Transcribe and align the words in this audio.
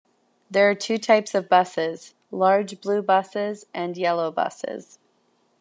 There 0.49 0.67
are 0.67 0.73
two 0.73 0.97
types 0.97 1.35
of 1.35 1.47
buses, 1.47 2.15
large 2.31 2.81
blue 2.81 3.03
buses 3.03 3.67
and 3.71 3.95
yellow 3.95 4.31
buses. 4.31 4.97